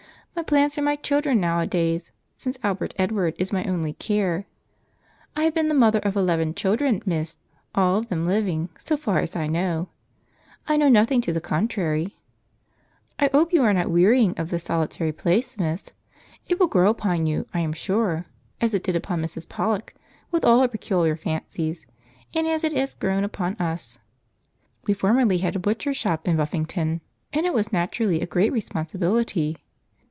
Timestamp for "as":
9.19-9.35, 18.61-18.73, 22.47-22.63, 22.73-22.95